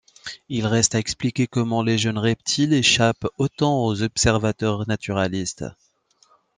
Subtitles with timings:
[0.49, 5.63] Il reste à expliquer comment les jeunes reptiles échappent autant aux observateurs naturalistes.